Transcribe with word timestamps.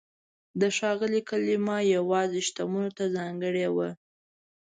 د 0.59 0.61
"ښاغلی" 0.77 1.21
کلمه 1.29 1.77
یوازې 1.95 2.39
شتمنو 2.47 2.91
ته 2.97 3.03
ځانګړې 3.15 3.67
وه. 3.75 3.89